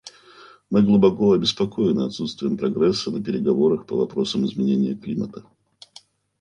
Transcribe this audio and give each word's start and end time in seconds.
Мы 0.71 0.81
глубоко 0.81 1.33
обеспокоены 1.33 2.07
отсутствием 2.07 2.57
прогресса 2.57 3.11
на 3.11 3.23
переговорах 3.23 3.85
по 3.85 3.97
вопросам 3.97 4.43
изменения 4.47 4.95
климата. 4.95 5.43